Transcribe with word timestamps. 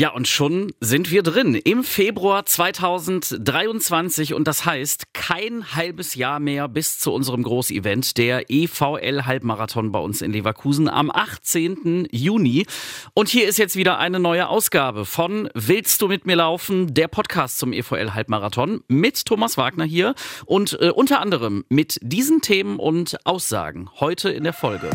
Ja, 0.00 0.12
und 0.12 0.26
schon 0.26 0.72
sind 0.80 1.10
wir 1.10 1.22
drin 1.22 1.54
im 1.54 1.84
Februar 1.84 2.46
2023 2.46 4.32
und 4.32 4.48
das 4.48 4.64
heißt 4.64 5.12
kein 5.12 5.74
halbes 5.76 6.14
Jahr 6.14 6.40
mehr 6.40 6.68
bis 6.68 6.98
zu 6.98 7.12
unserem 7.12 7.42
Großevent, 7.42 8.16
der 8.16 8.46
EVL 8.48 9.26
Halbmarathon 9.26 9.92
bei 9.92 9.98
uns 9.98 10.22
in 10.22 10.32
Leverkusen 10.32 10.88
am 10.88 11.10
18. 11.10 12.08
Juni. 12.12 12.64
Und 13.12 13.28
hier 13.28 13.46
ist 13.46 13.58
jetzt 13.58 13.76
wieder 13.76 13.98
eine 13.98 14.20
neue 14.20 14.48
Ausgabe 14.48 15.04
von 15.04 15.50
Willst 15.52 16.00
du 16.00 16.08
mit 16.08 16.24
mir 16.24 16.36
laufen? 16.36 16.94
Der 16.94 17.08
Podcast 17.08 17.58
zum 17.58 17.74
EVL 17.74 18.14
Halbmarathon 18.14 18.82
mit 18.88 19.26
Thomas 19.26 19.58
Wagner 19.58 19.84
hier 19.84 20.14
und 20.46 20.80
äh, 20.80 20.88
unter 20.88 21.20
anderem 21.20 21.66
mit 21.68 21.98
diesen 22.00 22.40
Themen 22.40 22.78
und 22.78 23.18
Aussagen 23.26 23.90
heute 24.00 24.30
in 24.30 24.44
der 24.44 24.54
Folge. 24.54 24.88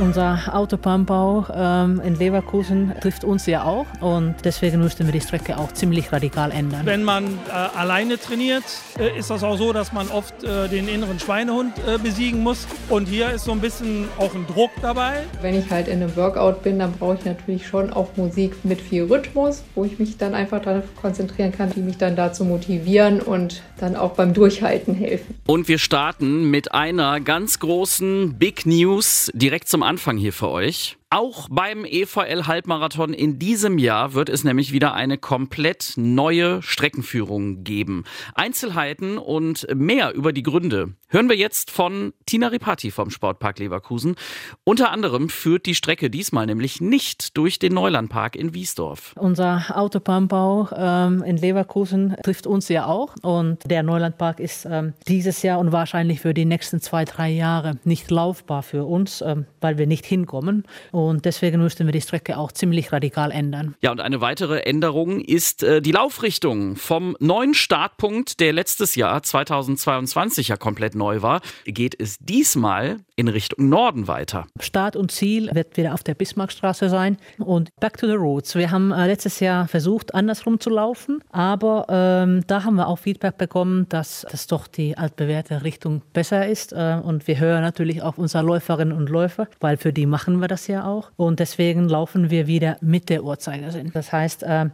Unser 0.00 0.52
Autobahnbau 0.52 1.46
ähm, 1.54 2.00
in 2.04 2.16
Leverkusen 2.16 2.92
trifft 3.00 3.22
uns 3.22 3.46
ja 3.46 3.62
auch 3.64 3.86
und 4.00 4.34
deswegen 4.44 4.80
mussten 4.80 5.06
wir 5.06 5.12
die 5.12 5.20
Strecke 5.20 5.56
auch 5.56 5.72
ziemlich 5.72 6.12
radikal 6.12 6.50
ändern. 6.50 6.84
Wenn 6.84 7.04
man 7.04 7.24
äh, 7.24 7.52
alleine 7.52 8.18
trainiert, 8.18 8.64
äh, 8.98 9.16
ist 9.16 9.30
das 9.30 9.44
auch 9.44 9.56
so, 9.56 9.72
dass 9.72 9.92
man 9.92 10.08
oft 10.08 10.42
äh, 10.42 10.68
den 10.68 10.88
inneren 10.88 11.20
Schweinehund 11.20 11.74
äh, 11.78 11.98
besiegen 11.98 12.42
muss. 12.42 12.66
Und 12.88 13.06
hier 13.06 13.30
ist 13.30 13.44
so 13.44 13.52
ein 13.52 13.60
bisschen 13.60 14.08
auch 14.18 14.34
ein 14.34 14.46
Druck 14.48 14.72
dabei. 14.82 15.22
Wenn 15.40 15.56
ich 15.56 15.70
halt 15.70 15.86
in 15.86 16.02
einem 16.02 16.16
Workout 16.16 16.64
bin, 16.64 16.80
dann 16.80 16.92
brauche 16.92 17.14
ich 17.14 17.24
natürlich 17.24 17.66
schon 17.66 17.92
auch 17.92 18.08
Musik 18.16 18.64
mit 18.64 18.80
viel 18.80 19.04
Rhythmus, 19.04 19.62
wo 19.76 19.84
ich 19.84 20.00
mich 20.00 20.18
dann 20.18 20.34
einfach 20.34 20.60
darauf 20.60 20.84
konzentrieren 21.00 21.52
kann, 21.52 21.70
die 21.70 21.80
mich 21.80 21.98
dann 21.98 22.16
dazu 22.16 22.44
motivieren 22.44 23.20
und 23.20 23.62
dann 23.78 23.94
auch 23.94 24.12
beim 24.14 24.34
Durchhalten 24.34 24.94
helfen. 24.94 25.36
Und 25.46 25.68
wir 25.68 25.78
starten 25.78 26.50
mit 26.50 26.74
einer 26.74 27.20
ganz 27.20 27.60
großen 27.60 28.34
Big 28.34 28.66
News 28.66 29.30
direkt 29.34 29.68
zum 29.68 29.83
Anfang 29.84 30.16
hier 30.16 30.32
für 30.32 30.50
euch. 30.50 30.98
Auch 31.14 31.46
beim 31.48 31.84
EVL 31.84 32.48
Halbmarathon 32.48 33.14
in 33.14 33.38
diesem 33.38 33.78
Jahr 33.78 34.14
wird 34.14 34.28
es 34.28 34.42
nämlich 34.42 34.72
wieder 34.72 34.94
eine 34.94 35.16
komplett 35.16 35.92
neue 35.94 36.60
Streckenführung 36.60 37.62
geben. 37.62 38.02
Einzelheiten 38.34 39.16
und 39.18 39.64
mehr 39.72 40.12
über 40.12 40.32
die 40.32 40.42
Gründe 40.42 40.94
hören 41.06 41.28
wir 41.28 41.36
jetzt 41.36 41.70
von 41.70 42.12
Tina 42.26 42.48
Ripati 42.48 42.90
vom 42.90 43.10
Sportpark 43.10 43.60
Leverkusen. 43.60 44.16
Unter 44.64 44.90
anderem 44.90 45.28
führt 45.28 45.66
die 45.66 45.76
Strecke 45.76 46.10
diesmal 46.10 46.46
nämlich 46.46 46.80
nicht 46.80 47.36
durch 47.36 47.60
den 47.60 47.74
Neulandpark 47.74 48.34
in 48.34 48.52
Wiesdorf. 48.52 49.12
Unser 49.16 49.66
Autobahnbau 49.72 50.68
ähm, 50.76 51.22
in 51.22 51.36
Leverkusen 51.36 52.16
trifft 52.24 52.48
uns 52.48 52.68
ja 52.68 52.86
auch 52.86 53.14
und 53.22 53.58
der 53.70 53.84
Neulandpark 53.84 54.40
ist 54.40 54.66
ähm, 54.68 54.94
dieses 55.06 55.42
Jahr 55.42 55.60
und 55.60 55.70
wahrscheinlich 55.70 56.18
für 56.18 56.34
die 56.34 56.44
nächsten 56.44 56.80
zwei, 56.80 57.04
drei 57.04 57.30
Jahre 57.30 57.78
nicht 57.84 58.10
laufbar 58.10 58.64
für 58.64 58.84
uns, 58.84 59.22
ähm, 59.22 59.46
weil 59.60 59.78
wir 59.78 59.86
nicht 59.86 60.04
hinkommen. 60.04 60.64
Und 60.90 61.03
und 61.08 61.24
deswegen 61.24 61.60
mussten 61.60 61.86
wir 61.86 61.92
die 61.92 62.00
Strecke 62.00 62.36
auch 62.38 62.52
ziemlich 62.52 62.92
radikal 62.92 63.30
ändern. 63.30 63.74
Ja, 63.82 63.90
und 63.90 64.00
eine 64.00 64.20
weitere 64.20 64.60
Änderung 64.60 65.20
ist 65.20 65.62
äh, 65.62 65.80
die 65.80 65.92
Laufrichtung. 65.92 66.76
Vom 66.76 67.16
neuen 67.20 67.54
Startpunkt, 67.54 68.40
der 68.40 68.52
letztes 68.52 68.94
Jahr 68.94 69.22
2022 69.22 70.48
ja 70.48 70.56
komplett 70.56 70.94
neu 70.94 71.22
war, 71.22 71.40
geht 71.64 71.98
es 71.98 72.18
diesmal 72.18 72.98
in 73.16 73.28
Richtung 73.28 73.68
Norden 73.68 74.08
weiter. 74.08 74.46
Start 74.60 74.96
und 74.96 75.12
Ziel 75.12 75.50
wird 75.52 75.76
wieder 75.76 75.94
auf 75.94 76.02
der 76.02 76.14
Bismarckstraße 76.14 76.88
sein 76.88 77.18
und 77.38 77.70
Back 77.80 77.96
to 77.98 78.06
the 78.06 78.14
Roads. 78.14 78.54
Wir 78.54 78.70
haben 78.70 78.92
äh, 78.92 79.06
letztes 79.06 79.40
Jahr 79.40 79.68
versucht, 79.68 80.14
andersrum 80.14 80.60
zu 80.60 80.70
laufen, 80.70 81.22
aber 81.30 81.86
ähm, 81.88 82.42
da 82.46 82.64
haben 82.64 82.76
wir 82.76 82.88
auch 82.88 82.98
Feedback 82.98 83.38
bekommen, 83.38 83.86
dass 83.88 84.26
das 84.30 84.46
doch 84.46 84.66
die 84.66 84.96
altbewährte 84.96 85.62
Richtung 85.62 86.02
besser 86.12 86.48
ist 86.48 86.72
äh, 86.72 86.98
und 87.02 87.26
wir 87.26 87.38
hören 87.38 87.62
natürlich 87.62 88.02
auf 88.02 88.18
unsere 88.18 88.44
Läuferinnen 88.44 88.96
und 88.96 89.08
Läufer, 89.08 89.48
weil 89.60 89.76
für 89.76 89.92
die 89.92 90.06
machen 90.06 90.40
wir 90.40 90.48
das 90.48 90.66
ja 90.66 90.84
auch 90.84 90.93
und 91.16 91.40
deswegen 91.40 91.88
laufen 91.88 92.30
wir 92.30 92.46
wieder 92.46 92.76
mit 92.80 93.08
der 93.08 93.24
Uhrzeigersinn. 93.24 93.90
Das 93.92 94.12
heißt, 94.12 94.42
äh, 94.42 94.70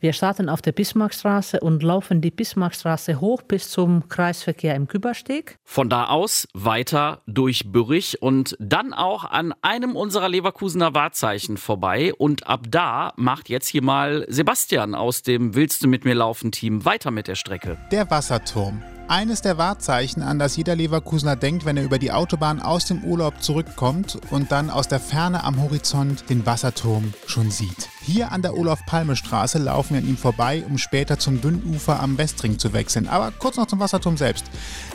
wir 0.00 0.12
starten 0.12 0.48
auf 0.48 0.62
der 0.62 0.72
Bismarckstraße 0.72 1.60
und 1.60 1.82
laufen 1.82 2.20
die 2.20 2.30
Bismarckstraße 2.30 3.20
hoch 3.20 3.42
bis 3.42 3.68
zum 3.68 4.08
Kreisverkehr 4.08 4.74
im 4.74 4.88
Kübersteg. 4.88 5.58
Von 5.62 5.90
da 5.90 6.06
aus 6.06 6.48
weiter 6.54 7.22
durch 7.26 7.70
Bürich 7.70 8.22
und 8.22 8.56
dann 8.58 8.92
auch 8.92 9.24
an 9.24 9.52
einem 9.62 9.96
unserer 9.96 10.28
Leverkusener 10.28 10.94
Wahrzeichen 10.94 11.56
vorbei. 11.56 12.14
Und 12.14 12.46
ab 12.46 12.66
da 12.70 13.12
macht 13.16 13.48
jetzt 13.48 13.68
hier 13.68 13.82
mal 13.82 14.24
Sebastian 14.28 14.94
aus 14.94 15.22
dem 15.22 15.54
Willst 15.54 15.84
du 15.84 15.88
mit 15.88 16.04
mir 16.04 16.14
laufen 16.14 16.50
Team 16.52 16.84
weiter 16.84 17.10
mit 17.10 17.28
der 17.28 17.34
Strecke. 17.34 17.76
Der 17.92 18.10
Wasserturm. 18.10 18.82
Eines 19.10 19.42
der 19.42 19.58
Wahrzeichen, 19.58 20.22
an 20.22 20.38
das 20.38 20.56
jeder 20.56 20.76
Leverkusener 20.76 21.34
denkt, 21.34 21.64
wenn 21.64 21.76
er 21.76 21.82
über 21.82 21.98
die 21.98 22.12
Autobahn 22.12 22.62
aus 22.62 22.84
dem 22.84 23.02
Urlaub 23.02 23.42
zurückkommt 23.42 24.16
und 24.30 24.52
dann 24.52 24.70
aus 24.70 24.86
der 24.86 25.00
Ferne 25.00 25.42
am 25.42 25.60
Horizont 25.60 26.30
den 26.30 26.46
Wasserturm 26.46 27.12
schon 27.26 27.50
sieht. 27.50 27.88
Hier 28.10 28.32
an 28.32 28.42
der 28.42 28.56
Olaf-Palme-Straße 28.56 29.58
laufen 29.58 29.94
wir 29.94 29.98
an 29.98 30.08
ihm 30.08 30.16
vorbei, 30.16 30.64
um 30.68 30.78
später 30.78 31.20
zum 31.20 31.40
Dünnufer 31.40 32.00
am 32.00 32.18
Westring 32.18 32.58
zu 32.58 32.72
wechseln. 32.72 33.06
Aber 33.06 33.30
kurz 33.30 33.56
noch 33.56 33.68
zum 33.68 33.78
Wasserturm 33.78 34.16
selbst. 34.16 34.46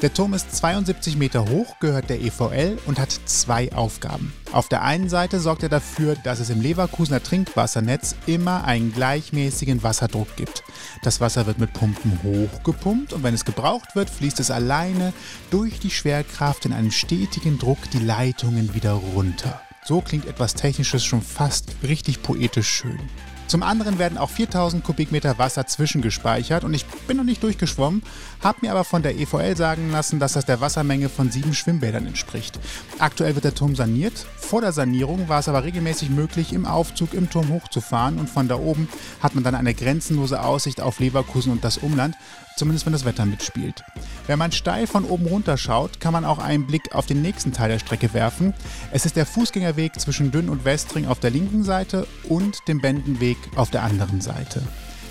Der 0.02 0.14
Turm 0.14 0.34
ist 0.34 0.54
72 0.54 1.16
Meter 1.16 1.48
hoch, 1.48 1.80
gehört 1.80 2.10
der 2.10 2.20
EVL 2.20 2.78
und 2.86 3.00
hat 3.00 3.18
zwei 3.24 3.72
Aufgaben. 3.72 4.34
Auf 4.52 4.68
der 4.68 4.82
einen 4.82 5.08
Seite 5.08 5.40
sorgt 5.40 5.64
er 5.64 5.70
dafür, 5.70 6.18
dass 6.26 6.42
es 6.42 6.50
im 6.50 6.60
Leverkusener 6.60 7.24
Trinkwassernetz 7.24 8.18
immer 8.26 8.66
einen 8.66 8.92
gleichmäßigen 8.92 9.82
Wasserdruck 9.82 10.36
gibt. 10.36 10.64
Das 11.02 11.22
Wasser 11.22 11.46
wird 11.46 11.58
mit 11.58 11.72
Pumpen 11.72 12.20
hochgepumpt 12.22 13.14
und 13.14 13.24
wenn 13.24 13.34
es 13.34 13.46
gebraucht 13.46 13.96
wird, 13.96 14.10
fließt 14.10 14.42
es 14.42 14.52
alleine 14.52 15.14
durch 15.52 15.80
die 15.80 15.92
Schwerkraft 15.92 16.66
in 16.66 16.74
einem 16.74 16.92
stetigen 16.92 17.60
Druck 17.60 17.80
die 17.94 18.00
Leitungen 18.00 18.74
wieder 18.74 18.92
runter. 18.92 19.62
So 19.88 20.02
klingt 20.02 20.26
etwas 20.26 20.56
Technisches 20.56 21.06
schon 21.06 21.22
fast 21.22 21.76
richtig 21.84 22.24
poetisch 22.24 22.68
schön. 22.68 22.98
Zum 23.46 23.62
anderen 23.62 24.00
werden 24.00 24.18
auch 24.18 24.32
4000 24.32 24.84
Kubikmeter 24.84 25.38
Wasser 25.38 25.68
zwischengespeichert 25.68 26.64
und 26.64 26.74
ich 26.74 26.88
bin 27.08 27.18
noch 27.18 27.24
nicht 27.24 27.44
durchgeschwommen, 27.44 28.02
habe 28.42 28.58
mir 28.62 28.72
aber 28.72 28.84
von 28.84 29.04
der 29.04 29.16
EVL 29.16 29.56
sagen 29.56 29.92
lassen, 29.92 30.20
dass 30.20 30.34
das 30.34 30.48
der 30.48 30.60
Wassermenge 30.60 31.08
von 31.08 31.30
sieben 31.30 31.54
Schwimmbädern 31.54 32.08
entspricht. 32.08 32.60
Aktuell 32.98 33.36
wird 33.36 33.46
der 33.46 33.54
Turm 33.54 33.76
saniert. 33.76 34.26
Vor 34.38 34.62
der 34.62 34.72
Sanierung 34.72 35.30
war 35.30 35.40
es 35.40 35.48
aber 35.48 35.64
regelmäßig 35.64 36.10
möglich, 36.10 36.54
im 36.54 36.66
Aufzug 36.66 37.14
im 37.14 37.30
Turm 37.30 37.50
hochzufahren 37.50 38.18
und 38.18 38.28
von 38.28 38.48
da 38.48 38.56
oben 38.56 38.90
hat 39.22 39.36
man 39.36 39.44
dann 39.44 39.54
eine 39.54 39.76
grenzenlose 39.76 40.42
Aussicht 40.42 40.82
auf 40.82 41.00
Leverkusen 41.00 41.52
und 41.52 41.64
das 41.64 41.78
Umland, 41.78 42.16
zumindest 42.56 42.86
wenn 42.86 42.94
das 42.94 43.06
Wetter 43.06 43.26
mitspielt. 43.26 43.84
Wenn 44.28 44.40
man 44.40 44.52
steil 44.52 44.88
von 44.88 45.06
oben 45.06 45.28
runter 45.28 45.58
schaut, 45.58 46.00
kann 46.00 46.14
man 46.14 46.26
auch 46.26 46.40
einen 46.40 46.66
Blick 46.66 46.94
auf 46.96 47.06
den 47.06 47.22
nächsten 47.22 47.54
Teil 47.54 47.70
der 47.70 47.80
Strecke 47.80 48.14
werfen. 48.14 48.54
Es 48.92 49.06
ist 49.06 49.16
der 49.16 49.26
Fußgängerweg 49.26 50.00
zwischen 50.00 50.32
Dünn 50.32 50.50
und 50.50 50.66
Westring 50.66 51.08
auf 51.08 51.20
der 51.20 51.32
linken 51.32 51.64
Seite 51.64 52.08
und 52.24 52.68
dem 52.68 52.82
Bendenweg 52.82 53.38
auf 53.56 53.70
der 53.70 53.84
anderen 53.84 54.22
Seite. 54.22 54.62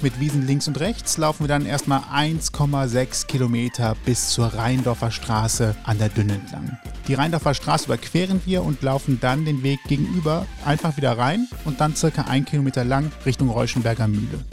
Mit 0.02 0.20
Wiesen 0.20 0.46
links 0.46 0.68
und 0.68 0.80
rechts 0.80 1.16
laufen 1.16 1.44
wir 1.44 1.48
dann 1.48 1.64
erstmal 1.64 2.00
1,6 2.00 3.26
Kilometer 3.26 3.96
bis 4.04 4.28
zur 4.28 4.48
Rheindorfer 4.48 5.10
Straße 5.10 5.74
an 5.84 5.98
der 5.98 6.10
Dünn 6.10 6.30
entlang. 6.30 6.78
Die 7.08 7.14
Rheindorfer 7.14 7.54
Straße 7.54 7.86
überqueren 7.86 8.40
wir 8.44 8.64
und 8.64 8.82
laufen 8.82 9.18
dann 9.20 9.44
den 9.44 9.62
Weg 9.62 9.78
gegenüber 9.84 10.46
einfach 10.64 10.96
wieder 10.96 11.16
rein 11.16 11.48
und 11.64 11.80
dann 11.80 11.96
circa 11.96 12.22
ein 12.22 12.44
Kilometer 12.44 12.84
lang 12.84 13.12
Richtung 13.24 13.48
Reuschenberger 13.48 14.08
Mühle. 14.08 14.44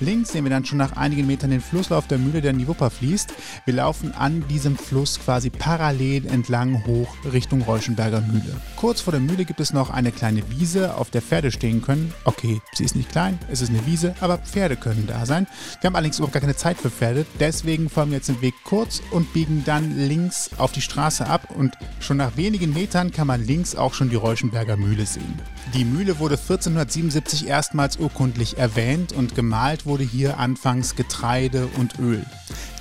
Links 0.00 0.32
sehen 0.32 0.44
wir 0.44 0.50
dann 0.50 0.64
schon 0.64 0.78
nach 0.78 0.96
einigen 0.96 1.26
Metern 1.26 1.50
den 1.50 1.60
Flusslauf 1.60 2.06
der 2.06 2.18
Mühle, 2.18 2.40
der 2.40 2.52
in 2.52 2.58
die 2.58 2.68
Wupper 2.68 2.90
fließt. 2.90 3.32
Wir 3.64 3.74
laufen 3.74 4.12
an 4.12 4.44
diesem 4.48 4.76
Fluss 4.76 5.18
quasi 5.20 5.50
parallel 5.50 6.26
entlang 6.26 6.84
hoch 6.86 7.14
Richtung 7.32 7.62
Reuschenberger 7.62 8.20
Mühle. 8.20 8.60
Kurz 8.76 9.00
vor 9.00 9.12
der 9.12 9.20
Mühle 9.20 9.46
gibt 9.46 9.58
es 9.60 9.72
noch 9.72 9.88
eine 9.88 10.12
kleine 10.12 10.42
Wiese, 10.50 10.96
auf 10.96 11.08
der 11.08 11.22
Pferde 11.22 11.50
stehen 11.50 11.80
können. 11.80 12.12
Okay, 12.24 12.60
sie 12.74 12.84
ist 12.84 12.94
nicht 12.94 13.08
klein, 13.08 13.38
es 13.50 13.62
ist 13.62 13.70
eine 13.70 13.86
Wiese, 13.86 14.14
aber 14.20 14.36
Pferde 14.36 14.76
können 14.76 15.06
da 15.06 15.24
sein. 15.24 15.46
Wir 15.80 15.88
haben 15.88 15.96
allerdings 15.96 16.18
überhaupt 16.18 16.34
gar 16.34 16.42
keine 16.42 16.56
Zeit 16.56 16.76
für 16.76 16.90
Pferde, 16.90 17.24
deswegen 17.40 17.88
folgen 17.88 18.10
wir 18.10 18.18
jetzt 18.18 18.28
den 18.28 18.42
Weg 18.42 18.54
kurz 18.64 19.00
und 19.12 19.32
biegen 19.32 19.64
dann 19.64 19.96
links 19.96 20.50
auf 20.58 20.72
die 20.72 20.82
Straße 20.82 21.26
ab 21.26 21.48
und 21.56 21.72
schon 22.00 22.18
nach 22.18 22.36
wenigen 22.36 22.74
Metern 22.74 23.12
kann 23.12 23.26
man 23.26 23.46
links 23.46 23.74
auch 23.74 23.94
schon 23.94 24.10
die 24.10 24.16
Reuschenberger 24.16 24.76
Mühle 24.76 25.06
sehen. 25.06 25.40
Die 25.72 25.86
Mühle 25.86 26.18
wurde 26.18 26.34
1477 26.34 27.48
erstmals 27.48 27.96
urkundlich 27.96 28.58
erwähnt 28.58 29.12
und 29.12 29.34
gemalt 29.34 29.86
wurde 29.86 30.04
hier 30.04 30.38
anfangs 30.38 30.96
Getreide 30.96 31.66
und 31.78 31.98
Öl. 31.98 32.24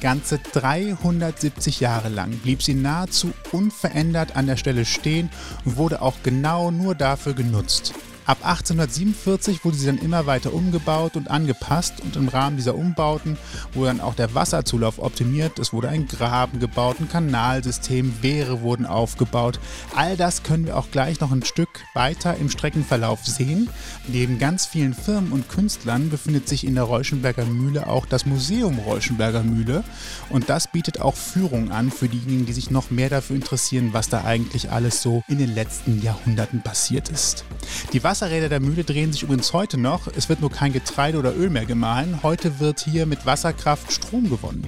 Ganze 0.01 0.39
370 0.39 1.80
Jahre 1.80 2.09
lang 2.09 2.31
blieb 2.38 2.62
sie 2.62 2.75
nahezu 2.75 3.33
unverändert 3.51 4.36
an 4.36 4.45
der 4.45 4.57
Stelle 4.57 4.86
stehen 4.86 5.30
und 5.63 5.77
wurde 5.86 6.02
auch 6.02 6.16
genau 6.24 6.72
nur 6.72 6.96
dafür 6.96 7.36
genutzt. 7.36 7.94
Ab 8.25 8.39
1847 8.42 9.63
wurde 9.63 9.77
sie 9.77 9.86
dann 9.86 10.00
immer 10.00 10.25
weiter 10.25 10.51
umgebaut 10.51 11.16
und 11.16 11.30
angepasst 11.30 12.01
und 12.01 12.16
im 12.16 12.27
Rahmen 12.27 12.57
dieser 12.57 12.74
Umbauten 12.74 13.38
wurde 13.74 13.89
dann 13.89 14.01
auch 14.01 14.16
der 14.16 14.33
Wasserzulauf 14.33 14.98
optimiert. 14.98 15.60
Es 15.60 15.74
wurde 15.74 15.89
ein 15.89 16.07
Graben 16.07 16.60
gebaut, 16.60 16.98
ein 17.00 17.07
Kanalsystem, 17.07 18.24
Wehre 18.24 18.62
wurden 18.62 18.88
aufgebaut. 18.88 19.60
All 19.95 20.18
das 20.18 20.42
können 20.42 20.66
wir 20.66 20.75
auch 20.75 20.89
gleich 20.89 21.19
noch 21.19 21.31
ein 21.31 21.45
Stück 21.45 21.69
weiter 21.94 22.36
im 22.38 22.50
Streckenverlauf 22.50 23.24
sehen. 23.24 23.69
Neben 24.07 24.39
ganz 24.39 24.66
vielen 24.66 24.95
Firmen 24.95 25.31
und 25.31 25.48
Künstlern 25.48 26.10
befindet 26.10 26.50
sich 26.50 26.66
in 26.66 26.74
der 26.74 26.86
Reuschenberger 26.86 27.45
Mühle 27.45 27.86
auch 27.86 28.07
das 28.07 28.25
Museum 28.25 28.80
Reuschenberger 28.80 29.44
Mühle 29.44 29.83
und 30.31 30.50
das 30.50 30.72
bietet 30.72 31.00
auch 31.00 31.16
Führungen 31.16 31.72
an 31.72 31.92
für 31.92 32.10
diejenigen, 32.10 32.48
die 32.48 32.54
sich 32.54 32.72
noch 32.72 32.89
mehr 32.89 33.10
dafür 33.10 33.36
interessieren, 33.36 33.89
was 33.92 34.10
da 34.10 34.24
eigentlich 34.24 34.72
alles 34.72 35.04
so 35.04 35.22
in 35.27 35.38
den 35.38 35.54
letzten 35.54 36.01
Jahrhunderten 36.01 36.63
passiert 36.63 37.10
ist. 37.10 37.45
Die 37.94 38.04
Wasserräder 38.15 38.47
der 38.47 38.62
Mühle 38.62 38.85
drehen 38.85 39.12
sich 39.12 39.23
übrigens 39.23 39.51
heute 39.51 39.77
noch. 39.77 40.07
Es 40.07 40.29
wird 40.29 40.39
nur 40.39 40.50
kein 40.50 40.71
Getreide 40.71 41.19
oder 41.19 41.35
Öl 41.35 41.50
mehr 41.50 41.65
gemahlen. 41.65 42.23
Heute 42.23 42.62
wird 42.62 42.79
hier 42.79 43.06
mit 43.06 43.25
Wasserkraft 43.25 43.91
Strom 43.91 44.29
gewonnen. 44.29 44.65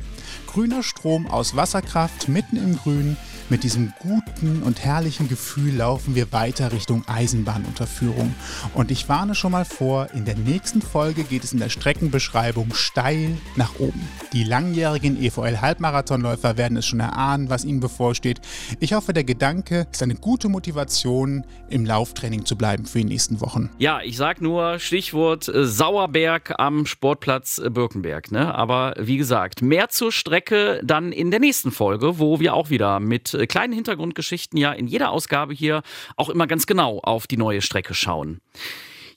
Grüner 0.57 0.81
Strom 0.81 1.27
aus 1.27 1.56
Wasserkraft 1.56 2.30
mitten 2.30 2.57
im 2.57 2.77
Grün 2.77 3.15
mit 3.50 3.63
diesem 3.63 3.94
guten 4.00 4.63
und 4.63 4.83
herrlichen 4.83 5.30
Gefühl 5.30 5.75
laufen 5.75 6.15
wir 6.15 6.33
weiter 6.33 6.71
Richtung 6.71 7.04
Eisenbahnunterführung. 7.07 8.33
Und 8.74 8.89
ich 8.89 9.07
warne 9.07 9.36
schon 9.36 9.51
mal 9.51 9.65
vor, 9.65 10.09
in 10.13 10.25
der 10.25 10.36
nächsten 10.36 10.81
Folge 10.81 11.24
geht 11.24 11.44
es 11.44 11.54
in 11.54 11.59
der 11.59 11.69
Streckenbeschreibung 11.69 12.74
steil 12.74 13.38
nach 13.56 13.80
oben. 13.80 14.01
Die 14.33 14.44
langjährigen 14.44 15.21
EVL-Halbmarathonläufer 15.21 16.57
werden 16.57 16.75
es 16.75 16.88
schon 16.88 17.00
erahnen, 17.00 17.50
was 17.50 17.63
ihnen 17.63 17.80
bevorsteht. 17.80 18.42
Ich 18.80 18.94
hoffe, 18.94 19.13
der 19.13 19.24
Gedanke 19.24 19.88
ist 19.92 20.01
eine 20.01 20.15
gute 20.15 20.50
Motivation, 20.50 21.45
im 21.69 21.86
Lauftraining 21.86 22.45
zu 22.45 22.57
bleiben 22.57 22.86
für 22.86 22.98
die 22.98 23.06
nächsten 23.06 23.42
Wochen. 23.42 23.69
Ja, 23.77 24.01
ich 24.01 24.18
sag 24.18 24.42
nur 24.42 24.80
Stichwort 24.80 25.48
äh, 25.48 25.65
Sauerberg 25.65 26.56
am 26.57 26.86
Sportplatz 26.86 27.59
äh, 27.59 27.69
Birkenberg. 27.69 28.31
Ne? 28.31 28.54
Aber 28.54 28.95
wie 28.98 29.18
gesagt, 29.18 29.62
mehr 29.62 29.89
zur 29.89 30.12
Strecke 30.12 30.46
dann 30.83 31.11
in 31.11 31.31
der 31.31 31.39
nächsten 31.39 31.71
Folge, 31.71 32.19
wo 32.19 32.39
wir 32.39 32.53
auch 32.53 32.69
wieder 32.69 32.99
mit 32.99 33.33
äh, 33.33 33.47
kleinen 33.47 33.73
Hintergrundgeschichten 33.73 34.57
ja 34.57 34.71
in 34.71 34.88
jeder 34.88 35.11
Ausgabe 35.11 35.53
hier 35.53 35.81
auch 36.15 36.29
immer 36.29 36.47
ganz 36.47 36.65
genau 36.65 36.99
auf 36.99 37.27
die 37.27 37.38
neue 37.38 37.61
Strecke 37.61 37.94
schauen. 37.94 38.39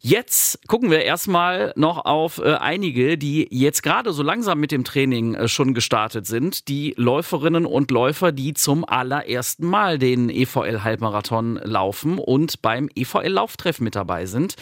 Jetzt 0.03 0.67
gucken 0.67 0.91
wir 0.91 1.05
erstmal 1.05 1.75
noch 1.77 2.07
auf 2.07 2.39
äh, 2.39 2.55
einige, 2.55 3.19
die 3.19 3.47
jetzt 3.51 3.83
gerade 3.83 4.15
so 4.15 4.23
langsam 4.23 4.59
mit 4.59 4.73
dem 4.73 4.83
Training 4.83 5.35
äh, 5.35 5.47
schon 5.47 5.75
gestartet 5.75 6.25
sind. 6.27 6.69
Die 6.69 6.95
Läuferinnen 6.97 7.67
und 7.67 7.91
Läufer, 7.91 8.33
die 8.33 8.55
zum 8.55 8.87
allerersten 8.89 9.67
Mal 9.67 9.99
den 9.99 10.31
EVL-Halbmarathon 10.31 11.61
laufen 11.63 12.19
und 12.19 12.63
beim 12.63 12.89
EVL-Lauftreff 12.95 13.81
mit 13.81 13.95
dabei 13.95 14.25
sind. 14.25 14.55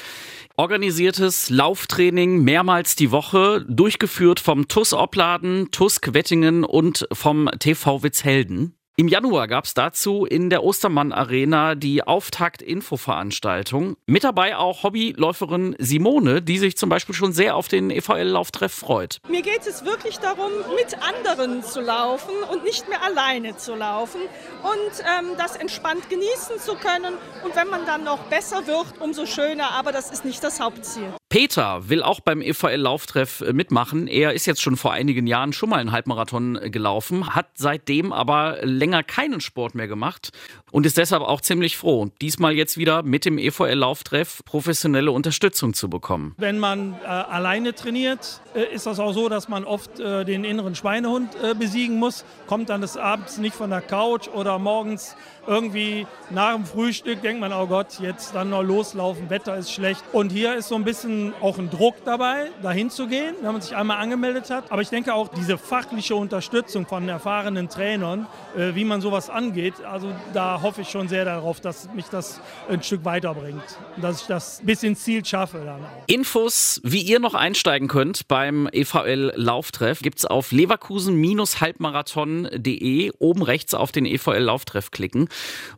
Organisiertes 0.57 1.51
Lauftraining 1.51 2.43
mehrmals 2.43 2.97
die 2.97 3.13
Woche, 3.13 3.65
durchgeführt 3.69 4.41
vom 4.41 4.67
TUS 4.67 4.93
Opladen, 4.93 5.71
TUS 5.71 6.01
Wettingen 6.05 6.65
und 6.65 7.07
vom 7.13 7.49
TV 7.61 8.03
Witzhelden. 8.03 8.78
Im 9.01 9.07
Januar 9.07 9.47
gab 9.47 9.65
es 9.65 9.75
dazu 9.75 10.25
in 10.25 10.51
der 10.51 10.65
Ostermann 10.65 11.13
Arena 11.13 11.77
die 11.77 12.03
Auftakt-Info-Veranstaltung. 12.03 13.97
Mit 14.07 14.25
dabei 14.25 14.57
auch 14.57 14.83
Hobbyläuferin 14.83 15.77
Simone, 15.79 16.43
die 16.43 16.59
sich 16.59 16.77
zum 16.77 16.89
Beispiel 16.89 17.15
schon 17.15 17.33
sehr 17.33 17.55
auf 17.55 17.69
den 17.69 17.91
EVL-Lauftreff 17.91 18.73
freut. 18.73 19.21
Mir 19.29 19.43
geht 19.43 19.65
es 19.69 19.85
wirklich 19.85 20.19
darum, 20.19 20.51
mit 20.75 21.01
anderen 21.01 21.63
zu 21.63 21.81
laufen 21.81 22.35
und 22.51 22.65
nicht 22.65 22.89
mehr 22.89 23.01
alleine 23.05 23.57
zu 23.57 23.77
laufen 23.77 24.21
und 24.65 25.05
ähm, 25.17 25.37
das 25.39 25.55
entspannt 25.55 26.11
genießen 26.11 26.59
zu 26.59 26.75
können. 26.75 27.15
Und 27.45 27.55
wenn 27.55 27.69
man 27.69 27.87
dann 27.87 28.03
noch 28.03 28.25
besser 28.25 28.67
wird, 28.67 28.95
umso 28.99 29.27
schöner. 29.27 29.71
Aber 29.79 29.93
das 29.93 30.11
ist 30.11 30.25
nicht 30.25 30.43
das 30.43 30.59
Hauptziel. 30.59 31.13
Peter 31.29 31.91
will 31.91 32.03
auch 32.03 32.21
beim 32.21 32.41
EVL-Lauftreff 32.41 33.43
äh, 33.43 33.53
mitmachen. 33.53 34.07
Er 34.07 34.33
ist 34.33 34.47
jetzt 34.47 34.63
schon 34.63 34.77
vor 34.79 34.93
einigen 34.93 35.27
Jahren 35.27 35.53
schon 35.53 35.69
mal 35.69 35.77
einen 35.77 35.93
Halbmarathon 35.93 36.57
äh, 36.57 36.71
gelaufen, 36.71 37.35
hat 37.35 37.49
seitdem 37.55 38.15
aber 38.15 38.59
länger 38.63 39.03
keinen 39.03 39.43
Sport 39.43 39.75
mehr 39.75 39.89
gemacht 39.89 40.31
und 40.71 40.87
ist 40.87 40.97
deshalb 40.97 41.23
auch 41.23 41.43
ziemlich 41.43 41.77
froh, 41.77 42.09
diesmal 42.23 42.55
jetzt 42.55 42.79
wieder 42.79 43.03
mit 43.03 43.27
dem 43.27 43.37
EVL-Lauftreff 43.37 44.43
professionelle 44.47 45.13
Unterstützung 45.13 45.75
zu 45.75 45.91
bekommen. 45.91 46.35
Wenn 46.39 46.59
man 46.59 46.95
äh, 47.03 47.07
alleine 47.07 47.75
trainiert, 47.75 48.41
äh, 48.55 48.75
ist 48.75 48.87
das 48.87 48.99
auch 48.99 49.13
so, 49.13 49.29
dass 49.29 49.49
man 49.49 49.65
oft 49.65 50.01
äh, 50.01 50.25
den 50.25 50.45
inneren 50.45 50.75
Schweinehund 50.75 51.37
äh, 51.43 51.55
besiegen 51.55 51.99
muss, 51.99 52.25
kommt 52.47 52.71
dann 52.71 52.81
des 52.81 52.97
Abends 52.97 53.37
nicht 53.37 53.55
von 53.55 53.69
der 53.69 53.83
Couch 53.83 54.29
oder 54.29 54.59
morgens 54.59 55.15
irgendwie 55.47 56.07
nach 56.31 56.55
dem 56.55 56.67
Frühstück 56.67 57.23
denkt 57.23 57.41
man, 57.41 57.53
oh 57.53 57.67
Gott, 57.67 58.01
jetzt 58.01 58.35
dann 58.35 58.51
noch 58.51 58.63
loslaufen, 58.63 59.31
Wetter 59.31 59.57
ist 59.57 59.73
schlecht. 59.73 60.05
Und 60.13 60.31
hier 60.31 60.55
ist 60.55 60.69
so 60.69 60.75
ein 60.75 60.85
bisschen 60.85 61.18
auch 61.41 61.59
ein 61.59 61.71
Druck 61.71 61.97
dabei, 62.05 62.51
dahin 62.63 62.91
zu 62.91 63.07
gehen, 63.07 63.35
wenn 63.43 63.53
man 63.53 63.61
sich 63.61 63.77
einmal 63.77 63.99
angemeldet 63.99 64.51
hat. 64.51 64.71
Aber 64.71 64.83
ich 64.83 64.89
denke 64.89 65.15
auch 65.15 65.29
diese 65.29 65.59
fachliche 65.59 66.15
Unterstützung 66.15 66.87
von 66.87 67.09
erfahrenen 67.09 67.69
Trainern, 67.69 68.29
äh, 68.57 68.75
wie 68.75 68.85
man 68.85 69.01
sowas 69.01 69.31
angeht, 69.31 69.75
also 69.85 70.13
da 70.33 70.63
hoffe 70.63 70.83
ich 70.83 70.89
schon 70.89 71.09
sehr 71.09 71.25
darauf, 71.25 71.61
dass 71.61 71.93
mich 71.95 72.07
das 72.07 72.41
ein 72.69 72.83
Stück 72.83 73.05
weiterbringt. 73.05 73.63
Dass 74.01 74.23
ich 74.23 74.27
das 74.27 74.61
bis 74.65 74.83
ins 74.83 75.05
Ziel 75.05 75.25
schaffe 75.25 75.63
dann 75.65 75.85
auch. 75.85 76.03
Infos, 76.07 76.81
wie 76.85 77.03
ihr 77.03 77.21
noch 77.21 77.35
einsteigen 77.35 77.89
könnt 77.89 78.29
beim 78.29 78.69
EVL 78.71 79.33
Lauftreff, 79.37 80.01
gibt 80.01 80.19
es 80.19 80.25
auf 80.25 80.53
leverkusen-halbmarathon.de. 80.53 83.13
Oben 83.19 83.43
rechts 83.43 83.75
auf 83.75 83.93
den 83.93 84.07
EVL 84.07 84.39
Lauftreff 84.39 84.91
klicken. 84.91 85.29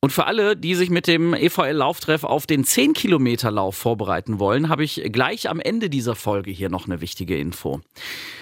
Und 0.01 0.13
für 0.13 0.27
alle, 0.27 0.57
die 0.57 0.75
sich 0.75 0.91
mit 0.91 1.07
dem 1.07 1.35
EVL-Lauftreff 1.35 2.25
auf 2.25 2.47
den 2.47 2.65
10-Kilometer-Lauf 2.65 3.77
vorbereiten 3.77 4.39
wollen, 4.39 4.69
habe 4.69 4.85
ich 4.85 5.03
gleich 5.13 5.30
am 5.49 5.61
Ende 5.61 5.89
dieser 5.91 6.15
Folge 6.15 6.51
hier 6.51 6.69
noch 6.69 6.87
eine 6.87 7.01
wichtige 7.01 7.39
Info. 7.39 7.81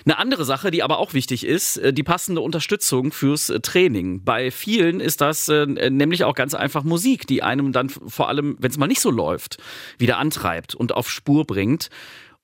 Eine 0.05 0.19
andere 0.19 0.45
Sache, 0.45 0.71
die 0.71 0.83
aber 0.83 0.99
auch 0.99 1.15
wichtig 1.15 1.45
ist, 1.45 1.77
äh, 1.77 1.93
die 1.93 2.03
passende 2.03 2.41
Unterstützung 2.41 3.13
fürs 3.13 3.51
äh, 3.51 3.61
Training. 3.61 4.25
Bei 4.25 4.51
vielen 4.51 5.01
ist 5.01 5.21
das 5.21 5.49
äh, 5.49 5.67
nämlich 5.67 6.25
auch 6.25 6.35
ganz 6.35 6.55
einfach 6.55 6.85
Musik, 6.85 7.27
die 7.27 7.43
einem 7.43 7.73
dann 7.73 7.89
vor 7.91 8.29
allem, 8.29 8.57
wenn 8.59 8.71
es 8.71 8.79
mal 8.79 8.87
nicht 8.87 9.01
so 9.01 9.11
läuft, 9.11 9.59
wieder 9.99 10.19
antreibt 10.19 10.75
und 10.75 10.93
auf 10.93 11.11
Spur 11.11 11.45
bringt. 11.45 11.91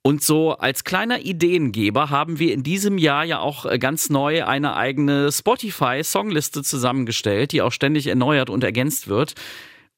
Und 0.03 0.23
so 0.23 0.53
als 0.53 0.85
kleiner 0.85 1.21
Ideengeber 1.21 2.11
haben 2.11 2.39
wir 2.39 2.53
in 2.53 2.63
diesem 2.63 2.99
Jahr 2.99 3.25
ja 3.25 3.39
auch 3.39 3.67
ganz 3.79 4.11
neu 4.11 4.45
eine 4.45 4.77
eigene 4.77 5.33
Spotify-Songliste 5.33 6.63
zusammengestellt, 6.63 7.53
die 7.53 7.63
auch 7.63 7.73
ständig 7.73 8.09
erneuert 8.09 8.51
und 8.51 8.63
ergänzt 8.63 9.09
wird. 9.09 9.33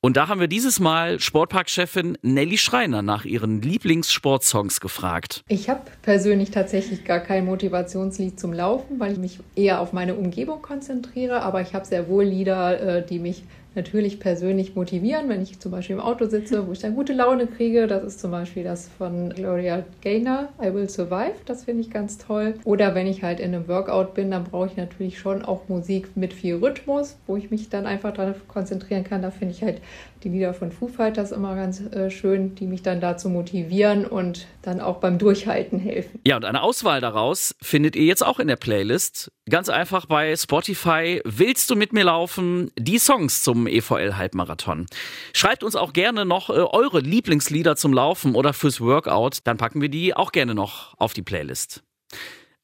Und 0.07 0.17
da 0.17 0.29
haben 0.29 0.39
wir 0.39 0.47
dieses 0.47 0.79
Mal 0.79 1.19
Sportparkchefin 1.19 2.17
Nelly 2.23 2.59
Schreiner 2.59 3.03
nach 3.03 3.25
ihren 3.25 3.61
Lieblingssportsongs 3.61 4.79
gefragt. 4.79 5.43
Ich 5.49 5.69
habe 5.69 5.81
persönlich 6.03 6.53
tatsächlich 6.53 7.05
gar 7.05 7.19
kein 7.19 7.45
Motivationslied 7.45 8.39
zum 8.39 8.53
Laufen, 8.53 9.01
weil 9.01 9.15
ich 9.15 9.19
mich 9.19 9.41
eher 9.57 9.81
auf 9.81 9.93
meine 9.93 10.15
Umgebung 10.15 10.63
konzentriere. 10.63 11.43
Aber 11.43 11.61
ich 11.61 11.75
habe 11.75 11.85
sehr 11.85 12.07
wohl 12.07 12.23
Lieder, 12.23 12.99
äh, 12.99 13.05
die 13.05 13.19
mich 13.19 13.43
natürlich 13.77 14.19
persönlich 14.19 14.75
motivieren, 14.75 15.29
wenn 15.29 15.43
ich 15.43 15.61
zum 15.61 15.71
Beispiel 15.71 15.97
im 15.97 16.03
Auto 16.03 16.27
sitze, 16.27 16.67
wo 16.67 16.73
ich 16.73 16.81
dann 16.81 16.95
gute 16.95 17.13
Laune 17.13 17.47
kriege. 17.47 17.87
Das 17.87 18.03
ist 18.03 18.21
zum 18.21 18.31
Beispiel 18.31 18.65
das 18.65 18.89
von 18.99 19.31
Gloria 19.31 19.85
Gaynor, 20.01 20.49
I 20.61 20.75
Will 20.75 20.89
Survive. 20.89 21.35
Das 21.45 21.65
finde 21.65 21.83
ich 21.83 21.91
ganz 21.91 22.19
toll. 22.19 22.55
Oder 22.65 22.95
wenn 22.95 23.07
ich 23.07 23.23
halt 23.23 23.39
in 23.39 23.55
einem 23.55 23.69
Workout 23.69 24.15
bin, 24.15 24.31
dann 24.31 24.45
brauche 24.45 24.67
ich 24.67 24.77
natürlich 24.77 25.19
schon 25.19 25.45
auch 25.45 25.69
Musik 25.69 26.17
mit 26.17 26.33
viel 26.33 26.57
Rhythmus, 26.57 27.17
wo 27.27 27.37
ich 27.37 27.51
mich 27.51 27.69
dann 27.69 27.87
einfach 27.87 28.13
darauf 28.13 28.49
konzentrieren 28.49 29.05
kann. 29.05 29.23
Da 29.23 29.31
finde 29.31 29.55
ich 29.55 29.63
halt 29.63 29.81
die 30.25 30.31
Lieder 30.31 30.55
von 30.55 30.73
Foo 30.73 30.89
Fighters 30.89 31.31
immer 31.31 31.55
ganz 31.55 31.81
äh, 31.81 32.11
schön, 32.11 32.55
die 32.55 32.67
mich 32.67 32.83
dann 32.83 33.01
dazu 33.01 33.29
motivieren 33.29 34.07
und 34.07 34.47
dann 34.63 34.81
auch 34.81 34.97
beim 34.97 35.19
Durchhalten 35.19 35.79
helfen. 35.79 36.21
Ja, 36.27 36.37
und 36.37 36.45
eine 36.45 36.63
Auswahl 36.63 37.01
daraus 37.01 37.55
findet 37.61 37.95
ihr 37.95 38.05
jetzt 38.05 38.25
auch 38.25 38.41
in 38.41 38.49
der 38.49 38.57
Playlist. 38.57 39.31
Ganz 39.49 39.69
einfach 39.69 40.07
bei 40.07 40.35
Spotify. 40.35 41.21
Willst 41.25 41.71
du 41.71 41.77
mit 41.77 41.93
mir 41.93 42.03
laufen? 42.03 42.73
Die 42.77 42.99
Songs 42.99 43.45
zum 43.45 43.69
EVL 43.69 44.17
Halbmarathon. 44.17 44.87
Schreibt 45.35 45.63
uns 45.63 45.77
auch 45.77 45.93
gerne 45.93 46.25
noch 46.25 46.51
äh, 46.51 46.55
eure 46.55 46.99
Lieblingslieder 46.99 47.77
zum 47.77 47.93
Laufen 47.93 48.35
oder 48.35 48.53
fürs 48.53 48.81
Workout. 48.81 49.39
Dann 49.45 49.57
packen 49.57 49.81
wir 49.81 49.89
die 49.89 50.17
auch 50.17 50.33
gerne 50.33 50.57
noch 50.57 50.95
auf 50.99 51.13
die 51.13 51.23
Playlist. 51.23 51.85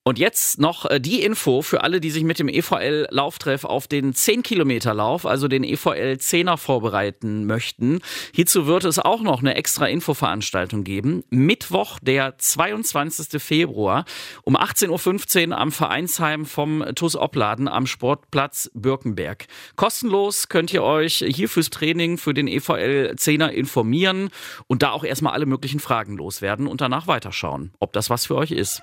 Und 0.05 0.19
jetzt 0.19 0.59
noch 0.59 0.91
äh, 0.91 1.01
die 1.01 1.23
Info 1.23 1.63
für 1.63 1.85
alle, 1.85 2.01
die 2.01 2.11
sich 2.11 2.25
mit 2.25 2.41
dem 2.41 2.49
EVL 2.49 3.07
Lauftreff 3.11 3.65
auf 3.65 3.87
den 3.87 4.15
10 4.15 4.43
Kilometer 4.43 4.95
Lauf, 4.95 5.25
also 5.25 5.47
den 5.47 5.63
EVL 5.63 6.17
10er 6.19 6.57
vorbereiten 6.57 7.47
möchten. 7.47 8.01
Hierzu 8.35 8.67
wird 8.67 8.85
es 8.85 8.99
auch 8.99 9.23
noch 9.23 9.41
eine 9.41 9.55
extra 9.55 9.87
Infoveranstaltung 9.87 10.83
geben. 10.83 11.23
Mittwoch, 11.31 12.01
der 12.01 12.37
22. 12.37 13.41
Februar 13.41 14.05
um 14.43 14.57
18.15 14.57 15.51
Uhr 15.51 15.59
am 15.59 15.71
Vereinsheim 15.71 16.47
vom 16.47 16.85
TUS 16.97 17.15
Opladen 17.15 17.69
am 17.69 17.87
Sportplatz 17.87 18.73
Birkenberg. 18.75 19.47
Kostenlos 19.77 20.49
könnt 20.49 20.75
ihr 20.75 20.83
euch 20.83 21.25
hier 21.29 21.49
fürs 21.49 21.71
Training 21.71 22.19
für 22.19 22.35
den 22.35 22.49
EVL 22.49 23.15
10er 23.17 23.51
informieren 23.51 24.31
und 24.67 24.83
da 24.83 24.91
auch 24.91 25.05
erstmal 25.05 25.35
alle 25.35 25.47
möglichen 25.47 25.79
Fragen 25.79 26.17
loswerden 26.17 26.67
und 26.67 26.81
danach 26.81 27.07
weiterschauen, 27.07 27.73
ob 27.79 27.93
das 27.93 28.11
was 28.11 28.27
für 28.27 28.35
euch 28.35 28.51
ist. 28.51 28.83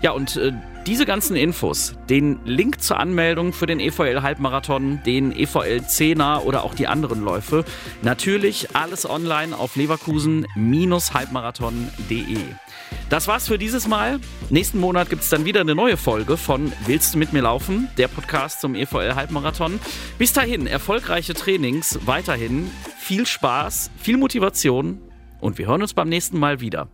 Ja, 0.00 0.12
und 0.12 0.36
äh, 0.36 0.52
diese 0.86 1.04
ganzen 1.04 1.36
Infos, 1.36 1.96
den 2.08 2.38
Link 2.44 2.80
zur 2.80 2.98
Anmeldung 2.98 3.52
für 3.52 3.66
den 3.66 3.80
EVL 3.80 4.22
Halbmarathon, 4.22 5.00
den 5.04 5.32
EVL 5.32 5.82
10er 5.86 6.44
oder 6.44 6.64
auch 6.64 6.74
die 6.74 6.86
anderen 6.86 7.22
Läufe, 7.22 7.64
natürlich 8.00 8.74
alles 8.74 9.08
online 9.08 9.56
auf 9.56 9.76
leverkusen-halbmarathon.de. 9.76 12.38
Das 13.10 13.28
war's 13.28 13.48
für 13.48 13.58
dieses 13.58 13.88
Mal. 13.88 14.20
Nächsten 14.50 14.78
Monat 14.78 15.10
gibt 15.10 15.22
es 15.22 15.28
dann 15.28 15.44
wieder 15.44 15.60
eine 15.60 15.74
neue 15.74 15.96
Folge 15.96 16.36
von 16.36 16.72
Willst 16.86 17.14
du 17.14 17.18
mit 17.18 17.32
mir 17.32 17.42
laufen? 17.42 17.88
Der 17.98 18.08
Podcast 18.08 18.60
zum 18.60 18.74
EVL 18.74 19.14
Halbmarathon. 19.14 19.78
Bis 20.16 20.32
dahin, 20.32 20.66
erfolgreiche 20.66 21.34
Trainings, 21.34 21.98
weiterhin 22.06 22.70
viel 22.98 23.26
Spaß, 23.26 23.90
viel 23.98 24.16
Motivation 24.16 24.98
und 25.40 25.58
wir 25.58 25.66
hören 25.66 25.82
uns 25.82 25.92
beim 25.92 26.08
nächsten 26.08 26.38
Mal 26.38 26.60
wieder. 26.60 26.88